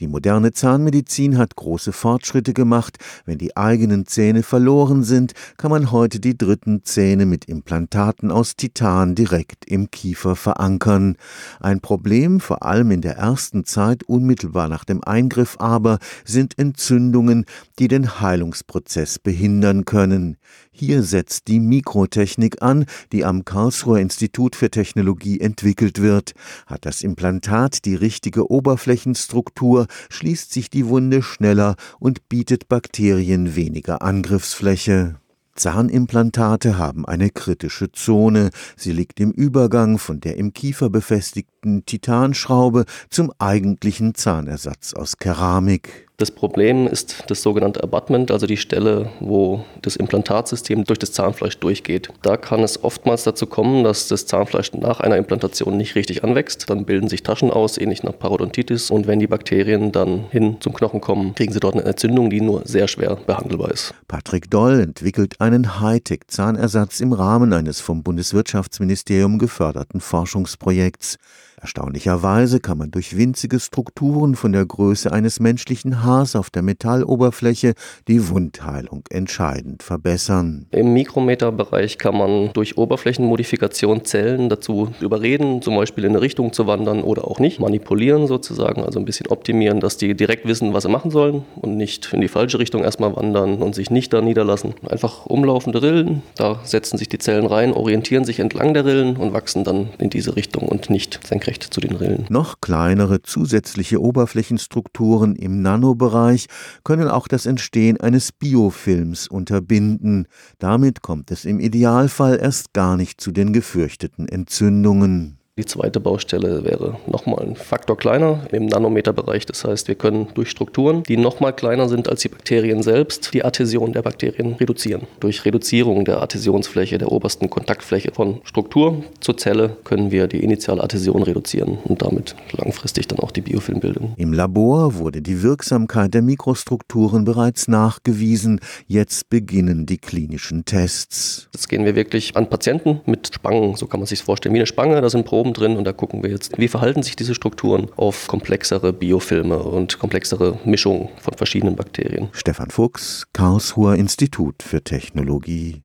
[0.00, 2.98] Die moderne Zahnmedizin hat große Fortschritte gemacht.
[3.26, 8.56] Wenn die eigenen Zähne verloren sind, kann man heute die dritten Zähne mit Implantaten aus
[8.56, 11.16] Titan direkt im Kiefer verankern.
[11.60, 17.44] Ein Problem, vor allem in der ersten Zeit unmittelbar nach dem Eingriff aber, sind Entzündungen,
[17.78, 20.38] die den Heilungsprozess behindern können.
[20.72, 26.32] Hier setzt die Mikrotechnik an, die am Karlsruher Institut für Technologie entwickelt wird.
[26.66, 34.02] Hat das Implantat die richtige Oberflächenstruktur, schließt sich die Wunde schneller und bietet Bakterien weniger
[34.02, 35.16] Angriffsfläche.
[35.54, 38.50] Zahnimplantate haben eine kritische Zone.
[38.76, 46.08] Sie liegt im Übergang von der im Kiefer befestigten Titanschraube zum eigentlichen Zahnersatz aus Keramik.
[46.16, 51.58] Das Problem ist das sogenannte Abutment, also die Stelle, wo das Implantatsystem durch das Zahnfleisch
[51.58, 52.10] durchgeht.
[52.22, 56.70] Da kann es oftmals dazu kommen, dass das Zahnfleisch nach einer Implantation nicht richtig anwächst.
[56.70, 58.92] Dann bilden sich Taschen aus, ähnlich nach Parodontitis.
[58.92, 62.40] Und wenn die Bakterien dann hin zum Knochen kommen, kriegen sie dort eine Entzündung, die
[62.40, 63.92] nur sehr schwer behandelbar ist.
[64.06, 71.18] Patrick Doll entwickelt einen Hightech-Zahnersatz im Rahmen eines vom Bundeswirtschaftsministerium geförderten Forschungsprojekts.
[71.64, 77.74] Erstaunlicherweise kann man durch winzige Strukturen von der Größe eines menschlichen Haars auf der Metalloberfläche
[78.08, 80.66] die Wundheilung entscheidend verbessern.
[80.70, 86.66] Im Mikrometerbereich kann man durch Oberflächenmodifikation Zellen dazu überreden, zum Beispiel in eine Richtung zu
[86.66, 87.60] wandern oder auch nicht.
[87.60, 91.76] Manipulieren sozusagen, also ein bisschen optimieren, dass die direkt wissen, was sie machen sollen und
[91.76, 94.74] nicht in die falsche Richtung erstmal wandern und sich nicht da niederlassen.
[94.88, 99.32] Einfach umlaufende Rillen, da setzen sich die Zellen rein, orientieren sich entlang der Rillen und
[99.32, 102.26] wachsen dann in diese Richtung und nicht senkrecht zu den Rillen.
[102.28, 105.62] Noch kleinere zusätzliche Oberflächenstrukturen im
[105.94, 106.46] Nanobereich
[106.82, 110.26] können auch das Entstehen eines Biofilms unterbinden.
[110.58, 115.38] Damit kommt es im Idealfall erst gar nicht zu den gefürchteten Entzündungen.
[115.56, 119.46] Die zweite Baustelle wäre nochmal ein Faktor kleiner im Nanometerbereich.
[119.46, 123.44] Das heißt, wir können durch Strukturen, die nochmal kleiner sind als die Bakterien selbst, die
[123.44, 125.02] Adhäsion der Bakterien reduzieren.
[125.20, 130.82] Durch Reduzierung der Adhäsionsfläche, der obersten Kontaktfläche von Struktur zur Zelle können wir die initiale
[130.82, 134.14] Adhäsion reduzieren und damit langfristig dann auch die Biofilmbildung.
[134.16, 138.58] Im Labor wurde die Wirksamkeit der Mikrostrukturen bereits nachgewiesen.
[138.88, 141.48] Jetzt beginnen die klinischen Tests.
[141.54, 144.66] Jetzt gehen wir wirklich an Patienten mit Spangen, so kann man sich vorstellen, wie eine
[144.66, 145.00] Spange.
[145.00, 147.88] Da sind Proben oben drin und da gucken wir jetzt, wie verhalten sich diese Strukturen
[147.96, 152.28] auf komplexere Biofilme und komplexere Mischungen von verschiedenen Bakterien.
[152.32, 155.72] Stefan Fuchs, Karlsruher Institut für Technologie.